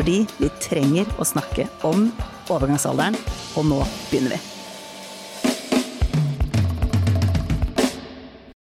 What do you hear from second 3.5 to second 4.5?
og nå begynner